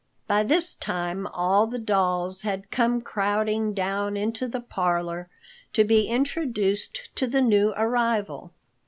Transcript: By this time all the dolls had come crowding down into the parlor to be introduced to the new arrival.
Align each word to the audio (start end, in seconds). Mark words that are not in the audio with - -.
By 0.25 0.41
this 0.41 0.73
time 0.73 1.27
all 1.27 1.67
the 1.67 1.77
dolls 1.77 2.41
had 2.41 2.71
come 2.71 3.01
crowding 3.01 3.71
down 3.75 4.17
into 4.17 4.47
the 4.47 4.59
parlor 4.59 5.29
to 5.73 5.83
be 5.83 6.07
introduced 6.07 7.15
to 7.17 7.27
the 7.27 7.39
new 7.43 7.71
arrival. 7.77 8.51